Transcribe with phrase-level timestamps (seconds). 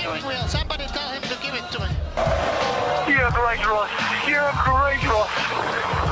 [0.00, 0.46] steering wheel.
[0.48, 1.90] Somebody tell him to give it to me.
[3.08, 3.90] You're great, Ross.
[4.26, 5.30] You're great, Ross.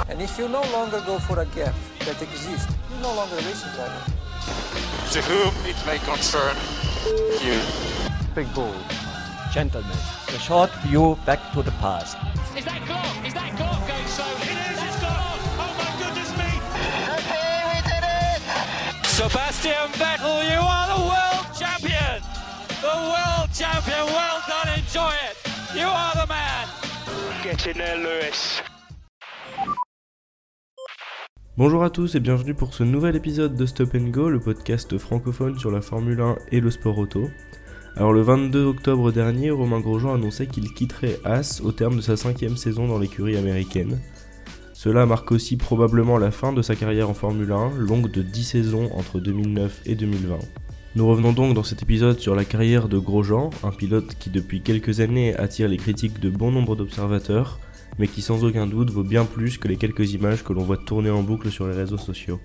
[0.09, 3.43] And if you no longer go for a gap that exists, you're no longer a
[3.43, 4.03] racing driver.
[5.13, 6.57] To whom it may concern
[7.43, 7.59] you.
[8.35, 8.75] Big ball.
[9.53, 9.99] Gentlemen,
[10.29, 12.17] a short view back to the past.
[12.57, 13.27] Is that Clark?
[13.27, 14.25] Is that Clark going so?
[14.45, 15.41] It is, it's Clark!
[15.57, 16.51] Oh my goodness me!
[17.17, 18.41] Okay, we did it!
[19.07, 22.21] Sebastian Vettel, you are the world champion!
[22.83, 25.37] The world champion, well done, enjoy it!
[25.75, 26.69] You are the man!
[27.43, 28.63] Get in there, Lewis.
[31.57, 34.97] Bonjour à tous et bienvenue pour ce nouvel épisode de Stop and Go, le podcast
[34.99, 37.29] francophone sur la Formule 1 et le sport auto.
[37.97, 42.17] Alors le 22 octobre dernier, Romain Grosjean annonçait qu'il quitterait Haas au terme de sa
[42.17, 43.99] cinquième saison dans l'écurie américaine.
[44.73, 48.45] Cela marque aussi probablement la fin de sa carrière en Formule 1, longue de 10
[48.45, 50.39] saisons entre 2009 et 2020.
[50.95, 54.63] Nous revenons donc dans cet épisode sur la carrière de Grosjean, un pilote qui depuis
[54.63, 57.61] quelques années attire les critiques de bon nombre d'observateurs,
[57.99, 60.79] mais qui sans aucun doute vaut bien plus que les quelques images que l'on voit
[60.79, 62.41] tourner en boucle sur les réseaux sociaux.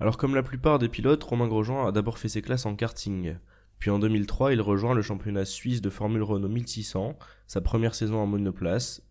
[0.00, 3.36] Alors comme la plupart des pilotes, Romain Grosjean a d'abord fait ses classes en karting.
[3.78, 8.18] Puis en 2003, il rejoint le championnat suisse de Formule Renault 1600, sa première saison
[8.18, 9.02] en monoplace,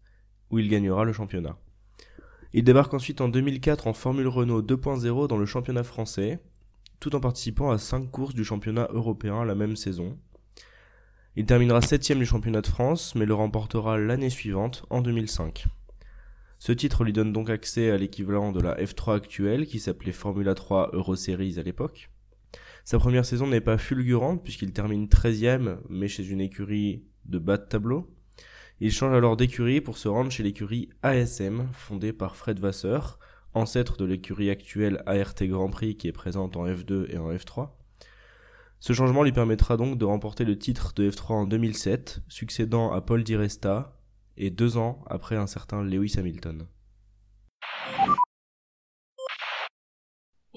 [0.51, 1.57] où il gagnera le championnat.
[2.53, 6.39] Il débarque ensuite en 2004 en Formule Renault 2.0 dans le championnat français,
[6.99, 10.17] tout en participant à 5 courses du championnat européen la même saison.
[11.35, 15.65] Il terminera 7 du championnat de France, mais le remportera l'année suivante, en 2005.
[16.57, 20.55] Ce titre lui donne donc accès à l'équivalent de la F3 actuelle, qui s'appelait Formula
[20.55, 22.09] 3 Euro Series à l'époque.
[22.85, 27.57] Sa première saison n'est pas fulgurante, puisqu'il termine 13ème, mais chez une écurie de bas
[27.57, 28.09] de tableau.
[28.79, 33.17] Il change alors d'écurie pour se rendre chez l'écurie ASM, fondée par Fred Vasseur,
[33.55, 37.69] ancêtre de l'écurie actuelle ART Grand Prix qui est présente en F2 et en F3.
[38.79, 43.01] Ce changement lui permettra donc de remporter le titre de F3 en 2007, succédant à
[43.01, 43.97] Paul Di Resta,
[44.37, 46.67] et deux ans après un certain Lewis Hamilton.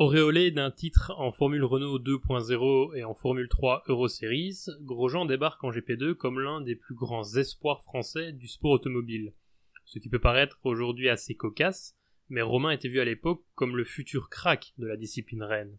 [0.01, 5.63] Auréolé d'un titre en Formule Renault 2.0 et en Formule 3 Euro Series, Grosjean débarque
[5.63, 9.35] en GP2 comme l'un des plus grands espoirs français du sport automobile.
[9.85, 11.99] Ce qui peut paraître aujourd'hui assez cocasse,
[12.31, 15.77] mais Romain était vu à l'époque comme le futur crack de la discipline reine.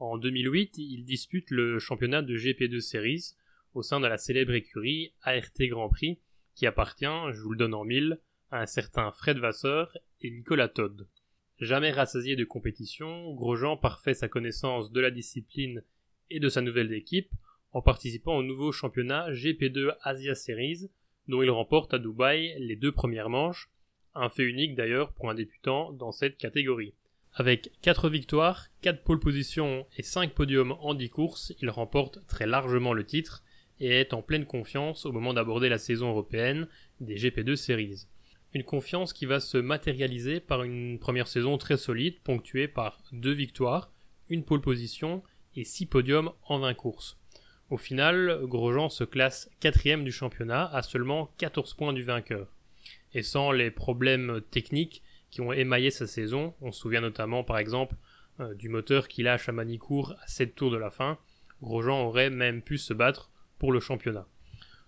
[0.00, 3.36] En 2008, il dispute le championnat de GP2 Series
[3.72, 6.20] au sein de la célèbre écurie ART Grand Prix
[6.54, 10.68] qui appartient, je vous le donne en mille, à un certain Fred Vasseur et Nicolas
[10.68, 11.08] Todd.
[11.58, 15.82] Jamais rassasié de compétition, Grosjean parfait sa connaissance de la discipline
[16.28, 17.32] et de sa nouvelle équipe
[17.72, 20.90] en participant au nouveau championnat GP2 Asia Series,
[21.28, 23.70] dont il remporte à Dubaï les deux premières manches,
[24.14, 26.92] un fait unique d'ailleurs pour un débutant dans cette catégorie.
[27.32, 32.46] Avec 4 victoires, 4 pole positions et 5 podiums en 10 courses, il remporte très
[32.46, 33.42] largement le titre
[33.80, 36.68] et est en pleine confiance au moment d'aborder la saison européenne
[37.00, 38.06] des GP2 Series.
[38.54, 43.32] Une confiance qui va se matérialiser par une première saison très solide, ponctuée par deux
[43.32, 43.90] victoires,
[44.28, 45.22] une pole position
[45.54, 47.18] et six podiums en 20 courses.
[47.68, 52.52] Au final, Grosjean se classe quatrième du championnat à seulement 14 points du vainqueur.
[53.12, 57.58] Et sans les problèmes techniques qui ont émaillé sa saison, on se souvient notamment par
[57.58, 57.96] exemple
[58.40, 61.18] euh, du moteur qui lâche à Manicourt à 7 tours de la fin,
[61.62, 64.26] Grosjean aurait même pu se battre pour le championnat.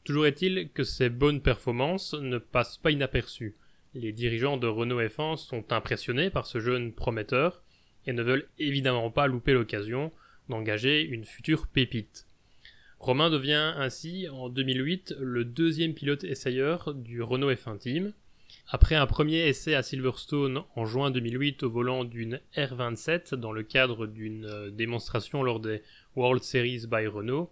[0.09, 3.57] Toujours est-il que ces bonnes performances ne passent pas inaperçues.
[3.93, 7.63] Les dirigeants de Renault F1 sont impressionnés par ce jeune prometteur
[8.07, 10.11] et ne veulent évidemment pas louper l'occasion
[10.49, 12.27] d'engager une future pépite.
[12.99, 18.15] Romain devient ainsi en 2008 le deuxième pilote essayeur du Renault F1 Team.
[18.71, 23.63] Après un premier essai à Silverstone en juin 2008 au volant d'une R27 dans le
[23.63, 25.83] cadre d'une démonstration lors des
[26.17, 27.51] World Series by Renault,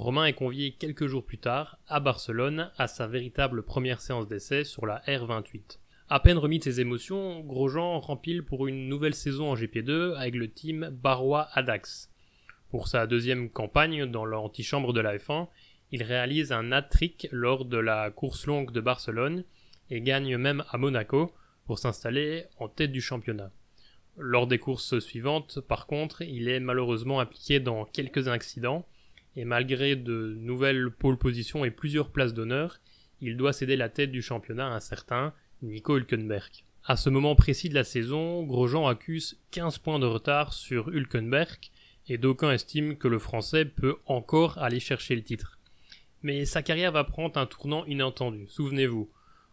[0.00, 4.64] Romain est convié quelques jours plus tard à Barcelone à sa véritable première séance d'essai
[4.64, 5.78] sur la R28.
[6.08, 10.36] À peine remis de ses émotions, Grosjean rempile pour une nouvelle saison en GP2 avec
[10.36, 12.10] le team Barrois Adax.
[12.70, 15.48] Pour sa deuxième campagne dans l'antichambre de la F1,
[15.90, 19.44] il réalise un hat-trick lors de la course longue de Barcelone
[19.90, 21.34] et gagne même à Monaco
[21.66, 23.52] pour s'installer en tête du championnat.
[24.16, 28.86] Lors des courses suivantes, par contre, il est malheureusement impliqué dans quelques accidents
[29.36, 32.80] et malgré de nouvelles pole positions et plusieurs places d'honneur,
[33.20, 35.32] il doit céder la tête du championnat à un certain
[35.62, 36.50] Nico Hülkenberg.
[36.84, 41.58] À ce moment précis de la saison, Grosjean accuse 15 points de retard sur Hülkenberg
[42.08, 45.58] et d'aucuns estiment que le Français peut encore aller chercher le titre.
[46.22, 49.10] Mais sa carrière va prendre un tournant inattendu, souvenez-vous.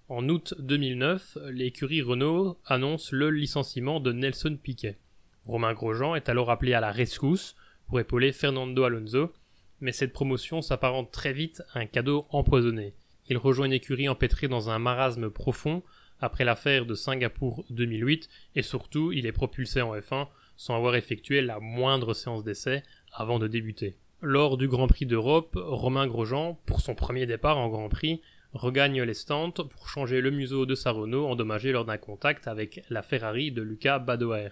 [0.10, 4.98] En août 2009, l'écurie Renault annonce le licenciement de Nelson Piquet.
[5.46, 7.56] Romain Grosjean est alors appelé à la rescousse
[7.88, 9.34] pour épauler Fernando Alonso,
[9.82, 12.94] mais cette promotion s'apparente très vite à un cadeau empoisonné.
[13.30, 15.84] Il rejoint une écurie empêtrée dans un marasme profond
[16.20, 21.42] après l'affaire de Singapour 2008 et surtout il est propulsé en F1 sans avoir effectué
[21.42, 22.84] la moindre séance d'essai
[23.14, 23.98] avant de débuter.
[24.22, 28.22] Lors du Grand Prix d'Europe, Romain Grosjean, pour son premier départ en Grand Prix,
[28.54, 32.82] regagne les stands pour changer le museau de sa Renault endommagé lors d'un contact avec
[32.90, 34.50] la Ferrari de Lucas Badoer.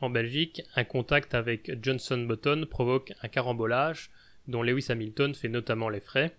[0.00, 4.10] En Belgique, un contact avec Johnson Button provoque un carambolage
[4.48, 6.34] dont Lewis Hamilton fait notamment les frais.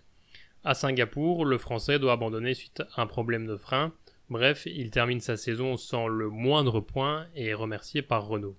[0.62, 3.94] À Singapour, le Français doit abandonner suite à un problème de frein.
[4.28, 8.56] Bref, il termine sa saison sans le moindre point et est remercié par Renault.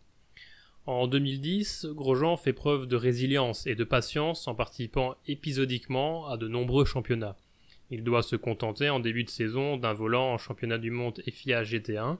[0.88, 6.48] En 2010, Grosjean fait preuve de résilience et de patience en participant épisodiquement à de
[6.48, 7.38] nombreux championnats.
[7.92, 11.63] Il doit se contenter en début de saison d'un volant en championnat du monde FIA
[11.63, 12.18] GT1.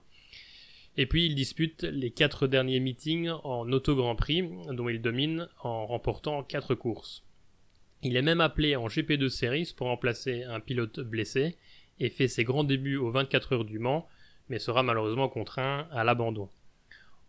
[0.98, 5.48] Et puis il dispute les quatre derniers meetings en auto Grand Prix, dont il domine
[5.64, 7.24] en remportant quatre courses.
[8.04, 11.56] Il est même appelé en GP2 Series pour remplacer un pilote blessé
[12.00, 14.08] et fait ses grands débuts aux 24 heures du Mans,
[14.50, 16.50] mais sera malheureusement contraint à l'abandon.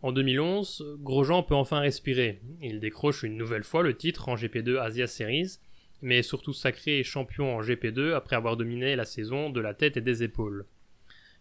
[0.01, 2.41] En 2011, Grosjean peut enfin respirer.
[2.61, 5.59] Il décroche une nouvelle fois le titre en GP2 Asia Series,
[6.01, 9.95] mais est surtout sacré champion en GP2 après avoir dominé la saison de la tête
[9.95, 10.65] et des épaules.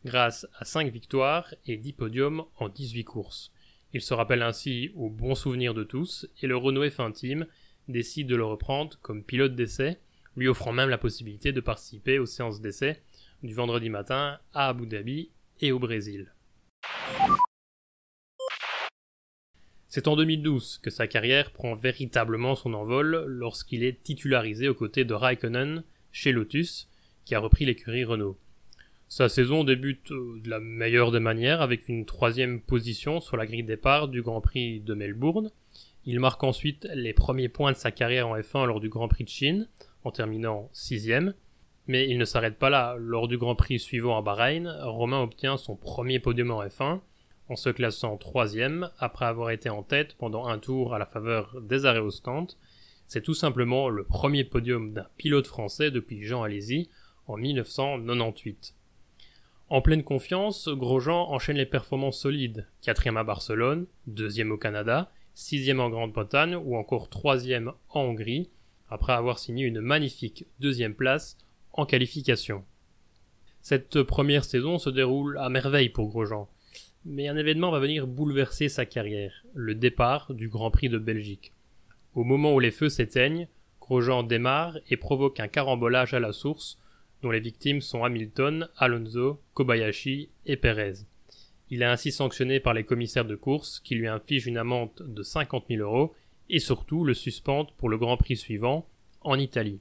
[0.04, 3.52] Grâce à 5 victoires et 10 podiums en 18 courses.
[3.92, 7.46] Il se rappelle ainsi aux bons souvenirs de tous et le Renault F1 Team
[7.88, 9.98] décide de le reprendre comme pilote d'essai,
[10.36, 13.00] lui offrant même la possibilité de participer aux séances d'essai
[13.42, 16.32] du vendredi matin à Abu Dhabi et au Brésil.
[19.88, 25.04] C'est en 2012 que sa carrière prend véritablement son envol lorsqu'il est titularisé aux côtés
[25.04, 26.88] de Raikkonen chez Lotus,
[27.24, 28.38] qui a repris l'écurie Renault.
[29.14, 33.44] Sa saison débute euh, de la meilleure des manières avec une troisième position sur la
[33.44, 35.50] grille départ du Grand Prix de Melbourne.
[36.06, 39.24] Il marque ensuite les premiers points de sa carrière en F1 lors du Grand Prix
[39.24, 39.68] de Chine,
[40.04, 41.34] en terminant sixième.
[41.88, 42.96] Mais il ne s'arrête pas là.
[42.98, 47.00] Lors du Grand Prix suivant à Bahreïn, Romain obtient son premier podium en F1
[47.50, 51.60] en se classant troisième après avoir été en tête pendant un tour à la faveur
[51.60, 52.08] des arrêts au.
[53.08, 56.88] C'est tout simplement le premier podium d'un pilote français depuis Jean Alési
[57.26, 58.74] en 1998.
[59.72, 65.80] En pleine confiance, Grosjean enchaîne les performances solides, quatrième à Barcelone, deuxième au Canada, sixième
[65.80, 68.50] en Grande-Bretagne ou encore troisième en Hongrie,
[68.90, 71.38] après avoir signé une magnifique deuxième place
[71.72, 72.66] en qualification.
[73.62, 76.50] Cette première saison se déroule à merveille pour Grosjean.
[77.06, 81.54] Mais un événement va venir bouleverser sa carrière, le départ du Grand Prix de Belgique.
[82.14, 83.48] Au moment où les feux s'éteignent,
[83.80, 86.78] Grosjean démarre et provoque un carambolage à la source,
[87.22, 91.06] dont les victimes sont Hamilton, Alonso, Kobayashi et Perez.
[91.70, 95.22] Il est ainsi sanctionné par les commissaires de course qui lui infligent une amende de
[95.22, 96.12] 50 000 euros
[96.50, 98.86] et surtout le suspendent pour le Grand Prix suivant,
[99.22, 99.80] en Italie.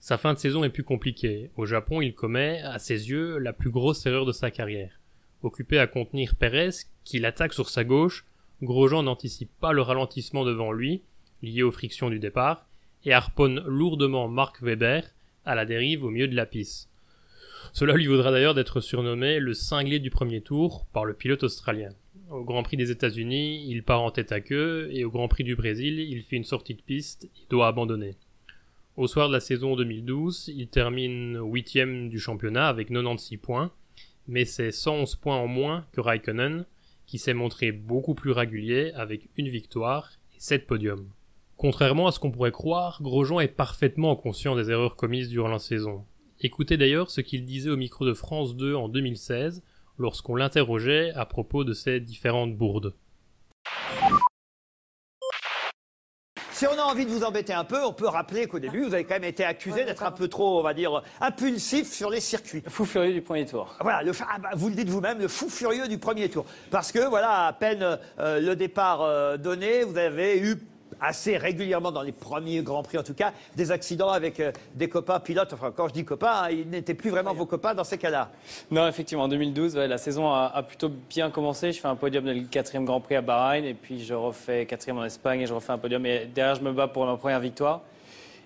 [0.00, 1.50] Sa fin de saison est plus compliquée.
[1.56, 5.00] Au Japon, il commet, à ses yeux, la plus grosse erreur de sa carrière.
[5.42, 6.70] Occupé à contenir Pérez,
[7.04, 8.24] qui l'attaque sur sa gauche,
[8.62, 11.02] Grosjean n'anticipe pas le ralentissement devant lui,
[11.42, 12.66] lié aux frictions du départ,
[13.04, 15.02] et harponne lourdement Mark Webber
[15.46, 16.90] à la dérive au milieu de la piste.
[17.72, 21.90] Cela lui vaudra d'ailleurs d'être surnommé le cinglé du premier tour par le pilote australien.
[22.30, 25.44] Au Grand Prix des États-Unis, il part en tête à queue, et au Grand Prix
[25.44, 28.16] du Brésil, il fait une sortie de piste et doit abandonner.
[28.96, 33.70] Au soir de la saison 2012, il termine huitième du championnat avec 96 points,
[34.26, 36.64] mais c'est 111 points en moins que Raikkonen,
[37.06, 41.08] qui s'est montré beaucoup plus régulier avec une victoire et 7 podiums.
[41.56, 45.58] Contrairement à ce qu'on pourrait croire, Grosjean est parfaitement conscient des erreurs commises durant la
[45.58, 46.04] saison.
[46.40, 49.62] Écoutez d'ailleurs ce qu'il disait au micro de France 2 en 2016
[49.98, 52.92] lorsqu'on l'interrogeait à propos de ses différentes bourdes.
[56.52, 58.92] Si on a envie de vous embêter un peu, on peut rappeler qu'au début, vous
[58.92, 62.20] avez quand même été accusé d'être un peu trop, on va dire, impulsif sur les
[62.20, 62.62] circuits.
[62.66, 63.74] Fou furieux du premier tour.
[63.80, 66.46] Voilà, le, ah bah, vous le dites vous-même, le fou furieux du premier tour.
[66.70, 70.56] Parce que, voilà, à peine euh, le départ euh, donné, vous avez eu
[71.00, 74.88] assez régulièrement dans les premiers Grands Prix en tout cas, des accidents avec euh, des
[74.88, 75.52] copains pilotes.
[75.52, 78.30] Enfin, quand je dis copains, hein, ils n'étaient plus vraiment vos copains dans ces cas-là.
[78.70, 81.72] Non, effectivement, en 2012, ouais, la saison a, plutôt bien commencé.
[81.72, 84.66] Je fais un podium dans le quatrième Grand Prix à Bahreïn et puis je refais
[84.66, 86.04] quatrième en Espagne et je refais un podium.
[86.06, 87.82] Et derrière, je me bats pour ma première victoire.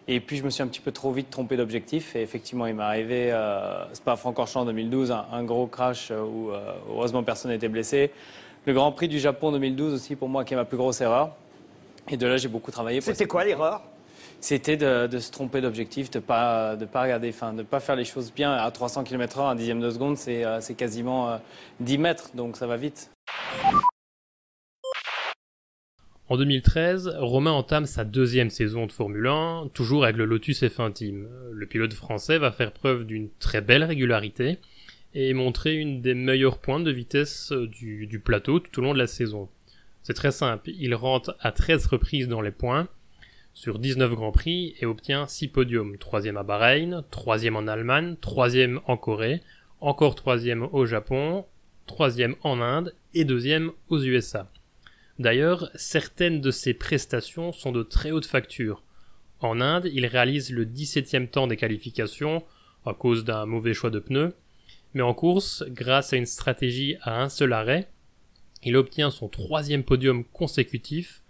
[0.09, 2.17] Et puis je me suis un petit peu trop vite trompé d'objectif.
[2.17, 6.11] Et effectivement, il m'est arrivé, euh, c'est pas Francorchamps en 2012, un, un gros crash
[6.11, 8.11] euh, où euh, heureusement personne n'était blessé.
[8.67, 11.31] Le Grand Prix du Japon 2012 aussi pour moi qui est ma plus grosse erreur.
[12.09, 13.01] Et de là, j'ai beaucoup travaillé.
[13.01, 13.83] pour C'était quoi l'erreur?
[14.41, 17.97] C'était de, de se tromper d'objectif, de pas de pas regarder, enfin de pas faire
[17.97, 21.37] les choses bien à 300 km/h, un dixième de seconde, c'est euh, c'est quasiment euh,
[21.81, 23.11] 10 mètres, donc ça va vite.
[26.31, 30.93] En 2013, Romain entame sa deuxième saison de Formule 1, toujours avec le Lotus F1
[30.93, 31.29] Team.
[31.53, 34.59] Le pilote français va faire preuve d'une très belle régularité
[35.13, 38.99] et montrer une des meilleures pointes de vitesse du, du plateau tout au long de
[38.99, 39.49] la saison.
[40.03, 42.89] C'est très simple, il rentre à 13 reprises dans les points,
[43.55, 45.99] sur 19 Grands Prix et obtient 6 podiums.
[45.99, 49.43] Troisième à Bahreïn, troisième en Allemagne, troisième en Corée,
[49.81, 51.45] encore troisième au Japon,
[51.87, 54.51] troisième en Inde et deuxième aux USA.
[55.19, 58.83] D'ailleurs, certaines de ses prestations sont de très haute facture.
[59.41, 62.43] En Inde, il réalise le 17e temps des qualifications
[62.87, 64.35] à cause d'un mauvais choix de pneus,
[64.95, 67.89] mais en course, grâce à une stratégie à un seul arrêt,
[68.63, 71.23] il obtient son troisième podium consécutif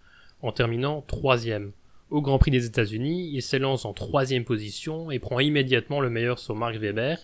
[0.42, 1.72] en terminant troisième.
[2.10, 6.40] Au Grand Prix des États-Unis, il s'élance en troisième position et prend immédiatement le meilleur
[6.40, 7.16] sur Mark Webber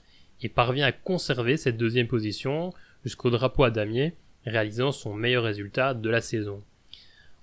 [0.42, 2.72] et parvient à conserver cette deuxième position
[3.04, 6.62] jusqu'au drapeau à damier, réalisant son meilleur résultat de la saison.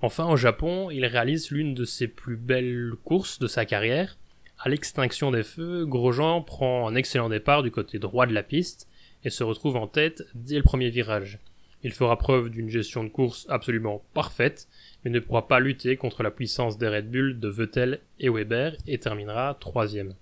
[0.01, 4.17] Enfin, au Japon, il réalise l'une de ses plus belles courses de sa carrière.
[4.59, 8.87] À l'extinction des feux, Grosjean prend un excellent départ du côté droit de la piste
[9.25, 11.39] et se retrouve en tête dès le premier virage.
[11.83, 14.67] Il fera preuve d'une gestion de course absolument parfaite,
[15.03, 18.77] mais ne pourra pas lutter contre la puissance des Red Bull de Vettel et Weber
[18.87, 20.15] et terminera troisième.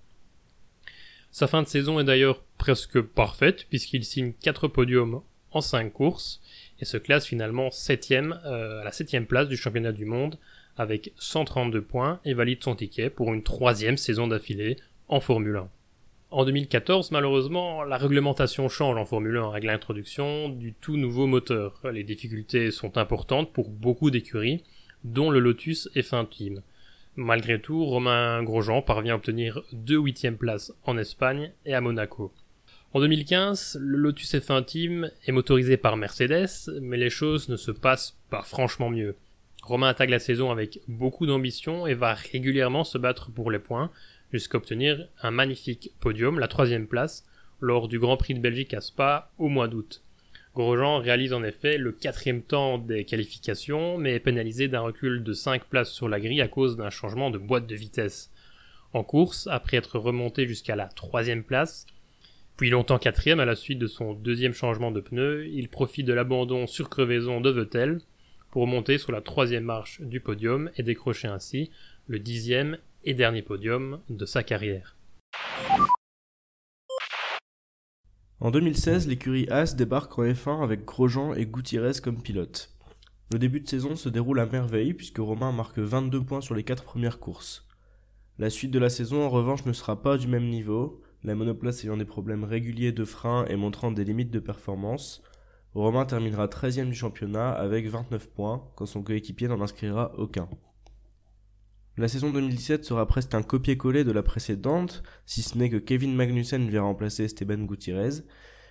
[1.30, 6.42] Sa fin de saison est d'ailleurs presque parfaite puisqu'il signe 4 podiums en 5 courses
[6.80, 10.38] et se classe finalement septième euh, à la septième place du championnat du monde
[10.76, 14.76] avec 132 points et valide son ticket pour une troisième saison d'affilée
[15.08, 15.68] en Formule 1.
[16.32, 21.78] En 2014, malheureusement, la réglementation change en Formule 1 avec l'introduction du tout nouveau moteur.
[21.92, 24.64] Les difficultés sont importantes pour beaucoup d'écuries,
[25.04, 26.62] dont le Lotus F1 Team.
[27.16, 32.32] Malgré tout, Romain Grosjean parvient à obtenir deux huitièmes places en Espagne et à Monaco.
[32.94, 36.48] En 2015, le Lotus F1 Team est motorisé par Mercedes,
[36.80, 39.16] mais les choses ne se passent pas franchement mieux.
[39.62, 43.90] Romain attaque la saison avec beaucoup d'ambition et va régulièrement se battre pour les points,
[44.32, 47.24] jusqu'à obtenir un magnifique podium, la troisième place,
[47.60, 50.02] lors du Grand Prix de Belgique à Spa au mois d'août.
[50.54, 55.32] Grosjean réalise en effet le quatrième temps des qualifications, mais est pénalisé d'un recul de
[55.32, 58.30] 5 places sur la grille à cause d'un changement de boîte de vitesse.
[58.92, 61.86] En course, après être remonté jusqu'à la troisième place,
[62.58, 66.12] puis longtemps quatrième à la suite de son deuxième changement de pneu, il profite de
[66.12, 68.00] l'abandon sur crevaison de Vettel
[68.50, 71.70] pour monter sur la troisième marche du podium et décrocher ainsi
[72.08, 74.96] le dixième et dernier podium de sa carrière.
[78.40, 82.74] En 2016, l'écurie As débarque en F1 avec Grosjean et Gutiérrez comme pilotes.
[83.32, 86.64] Le début de saison se déroule à merveille puisque Romain marque 22 points sur les
[86.64, 87.68] 4 premières courses.
[88.38, 91.84] La suite de la saison en revanche ne sera pas du même niveau, la monoplace
[91.84, 95.22] ayant des problèmes réguliers de frein et montrant des limites de performance.
[95.74, 100.48] Romain terminera 13ème du championnat avec 29 points quand son coéquipier n'en inscrira aucun.
[101.98, 106.14] La saison 2017 sera presque un copier-coller de la précédente, si ce n'est que Kevin
[106.14, 108.22] Magnussen vient remplacer Esteban Gutiérrez,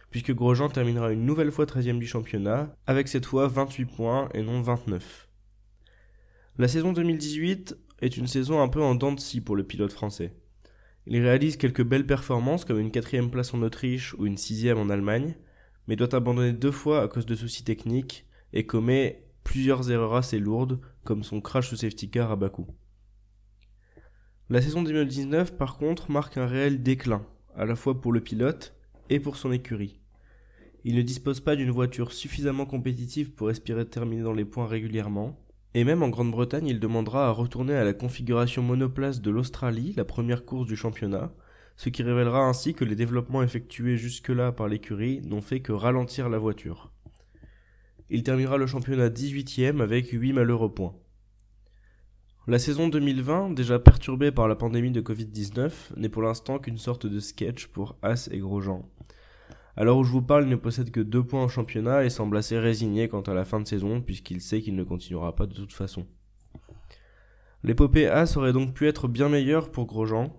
[0.10, 4.42] puisque Grosjean terminera une nouvelle fois 13ème du championnat, avec cette fois 28 points et
[4.42, 5.30] non 29.
[6.58, 9.94] La saison 2018 est une saison un peu en dents de scie pour le pilote
[9.94, 10.34] français.
[11.06, 14.90] Il réalise quelques belles performances comme une quatrième place en Autriche ou une sixième en
[14.90, 15.36] Allemagne,
[15.88, 20.40] mais doit abandonner deux fois à cause de soucis techniques et commet plusieurs erreurs assez
[20.40, 22.66] lourdes comme son crash sous safety car à Bakou.
[24.52, 28.76] La saison 2019, par contre, marque un réel déclin, à la fois pour le pilote
[29.10, 30.02] et pour son écurie.
[30.84, 35.40] Il ne dispose pas d'une voiture suffisamment compétitive pour espérer terminer dans les points régulièrement,
[35.74, 40.04] et même en Grande-Bretagne, il demandera à retourner à la configuration monoplace de l'Australie, la
[40.04, 41.32] première course du championnat,
[41.78, 46.28] ce qui révélera ainsi que les développements effectués jusque-là par l'écurie n'ont fait que ralentir
[46.28, 46.92] la voiture.
[48.10, 50.94] Il terminera le championnat 18ème avec 8 malheureux points.
[52.48, 57.06] La saison 2020, déjà perturbée par la pandémie de Covid-19, n'est pour l'instant qu'une sorte
[57.06, 58.90] de sketch pour As et Grosjean.
[59.78, 62.10] À l'heure où je vous parle, il ne possède que deux points en championnat et
[62.10, 65.46] semble assez résigné quant à la fin de saison puisqu'il sait qu'il ne continuera pas
[65.46, 66.08] de toute façon.
[67.64, 70.34] L'épopée As aurait donc pu être bien meilleure pour Grosjean.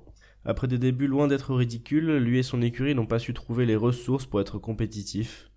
[0.45, 3.77] Après des débuts loin d'être ridicules, lui et son écurie n'ont pas su trouver les
[3.77, 5.53] ressources pour être compétitifs.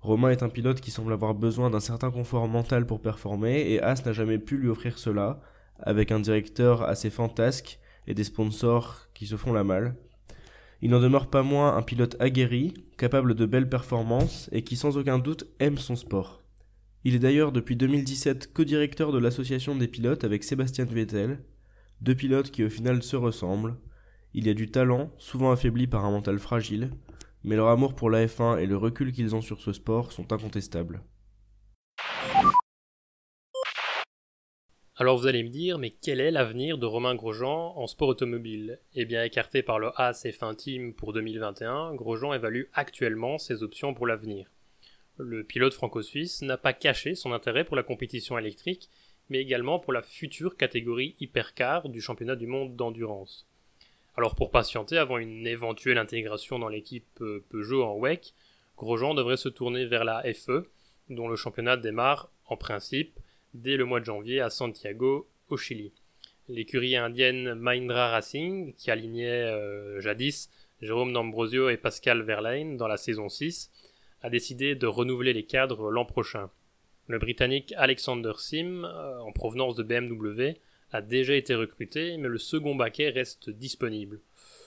[0.00, 3.80] Romain est un pilote qui semble avoir besoin d'un certain confort mental pour performer et
[3.80, 5.40] As n'a jamais pu lui offrir cela,
[5.82, 9.96] avec un directeur assez fantasque et des sponsors qui se font la malle.
[10.80, 14.96] Il n'en demeure pas moins un pilote aguerri, capable de belles performances et qui sans
[14.96, 16.42] aucun doute aime son sport.
[17.04, 21.44] Il est d'ailleurs depuis 2017 co-directeur de l'association des pilotes avec Sébastien Vettel,
[22.00, 23.76] deux pilotes qui au final se ressemblent.
[24.34, 26.90] Il y a du talent, souvent affaibli par un mental fragile,
[27.44, 30.32] mais leur amour pour la F1 et le recul qu'ils ont sur ce sport sont
[30.32, 31.02] incontestables.
[34.96, 38.78] Alors vous allez me dire, mais quel est l'avenir de Romain Grosjean en sport automobile?
[38.94, 43.94] Eh bien, écarté par le Haas F1 Team pour 2021, Grosjean évalue actuellement ses options
[43.94, 44.50] pour l'avenir.
[45.16, 48.90] Le pilote franco-suisse n'a pas caché son intérêt pour la compétition électrique,
[49.30, 53.48] mais également pour la future catégorie hypercar du championnat du monde d'endurance.
[54.14, 58.34] Alors pour patienter avant une éventuelle intégration dans l'équipe euh, Peugeot en WEC,
[58.76, 60.68] Grosjean devrait se tourner vers la FE,
[61.08, 63.18] dont le championnat démarre, en principe,
[63.54, 65.92] dès le mois de janvier à Santiago, au Chili.
[66.48, 72.96] L'écurie indienne Mahindra Racing, qui alignait euh, jadis Jérôme D'Ambrosio et Pascal Verlaine dans la
[72.96, 73.70] saison 6,
[74.22, 76.50] a décidé de renouveler les cadres l'an prochain.
[77.06, 80.58] Le Britannique Alexander Sim, euh, en provenance de BMW,
[80.90, 84.20] a déjà été recruté, mais le second baquet reste disponible.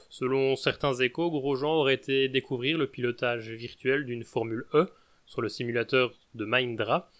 [0.09, 4.89] Selon certains échos, Grosjean aurait été découvrir le pilotage virtuel d'une Formule E
[5.25, 7.11] sur le simulateur de Mahindra,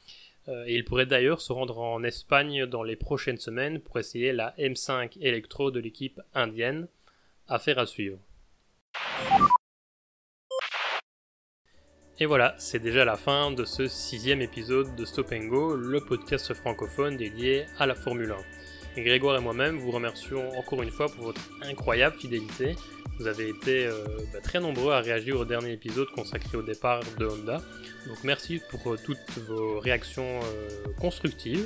[0.47, 4.53] et il pourrait d'ailleurs se rendre en Espagne dans les prochaines semaines pour essayer la
[4.57, 6.87] M5 Electro de l'équipe indienne.
[7.47, 8.17] Affaire à suivre.
[12.17, 16.53] Et voilà, c'est déjà la fin de ce sixième épisode de Stop Go, le podcast
[16.53, 18.37] francophone dédié à la Formule 1.
[18.97, 22.75] Et Grégoire et moi-même vous remercions encore une fois pour votre incroyable fidélité.
[23.17, 23.93] Vous avez été euh,
[24.34, 27.62] bah, très nombreux à réagir au dernier épisode consacré au départ de Honda.
[28.07, 29.17] Donc merci pour euh, toutes
[29.48, 30.69] vos réactions euh,
[31.00, 31.65] constructives.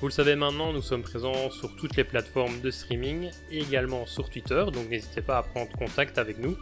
[0.00, 4.06] Vous le savez maintenant, nous sommes présents sur toutes les plateformes de streaming et également
[4.06, 6.56] sur Twitter, donc n'hésitez pas à prendre contact avec nous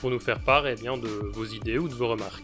[0.00, 2.42] pour nous faire part eh de vos idées ou de vos remarques.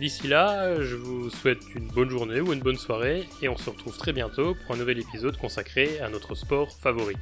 [0.00, 3.70] D'ici là, je vous souhaite une bonne journée ou une bonne soirée et on se
[3.70, 7.14] retrouve très bientôt pour un nouvel épisode consacré à notre sport favori.